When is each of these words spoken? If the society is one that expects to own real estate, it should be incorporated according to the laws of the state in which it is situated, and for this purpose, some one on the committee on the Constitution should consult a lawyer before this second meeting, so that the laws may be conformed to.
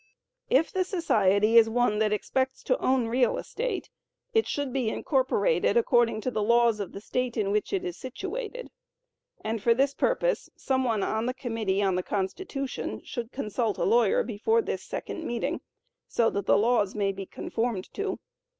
If 0.49 0.71
the 0.71 0.83
society 0.83 1.59
is 1.59 1.69
one 1.69 1.99
that 1.99 2.11
expects 2.11 2.63
to 2.63 2.77
own 2.79 3.05
real 3.05 3.37
estate, 3.37 3.91
it 4.33 4.47
should 4.47 4.73
be 4.73 4.89
incorporated 4.89 5.77
according 5.77 6.21
to 6.21 6.31
the 6.31 6.41
laws 6.41 6.79
of 6.79 6.91
the 6.91 6.99
state 6.99 7.37
in 7.37 7.51
which 7.51 7.71
it 7.71 7.85
is 7.85 7.97
situated, 7.97 8.71
and 9.41 9.61
for 9.61 9.75
this 9.75 9.93
purpose, 9.93 10.49
some 10.55 10.83
one 10.83 11.03
on 11.03 11.27
the 11.27 11.35
committee 11.35 11.83
on 11.83 11.93
the 11.93 12.01
Constitution 12.01 13.03
should 13.03 13.31
consult 13.31 13.77
a 13.77 13.83
lawyer 13.83 14.23
before 14.23 14.63
this 14.63 14.81
second 14.83 15.23
meeting, 15.23 15.61
so 16.07 16.31
that 16.31 16.47
the 16.47 16.57
laws 16.57 16.95
may 16.95 17.11
be 17.11 17.27
conformed 17.27 17.87
to. 17.93 18.17